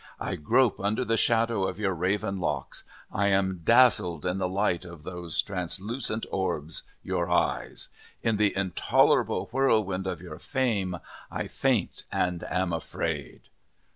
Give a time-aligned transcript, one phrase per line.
[0.19, 2.85] I grope under the shadow of your raven Locks.
[3.11, 7.89] I am dazzled in the light of those translucent Orbs, your Eyes.
[8.23, 10.97] In the intolerable Whirlwind of your Fame
[11.29, 13.41] I faint and am afraid."